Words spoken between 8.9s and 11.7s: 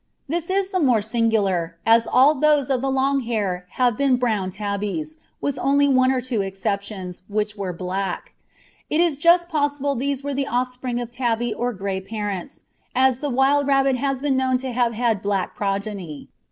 is just possible these were the offspring of tabby